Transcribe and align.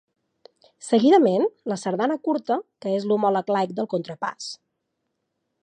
Seguidament, 0.85 1.43
la 1.73 1.77
Sardana 1.81 2.17
Curta, 2.29 2.57
que 2.85 2.95
és 3.01 3.07
l'homòleg 3.11 3.53
laic 3.57 3.77
del 3.81 3.91
contrapàs. 3.95 4.49